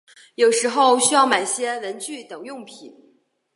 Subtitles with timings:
[0.33, 3.13] 有时候需要买些文具等用品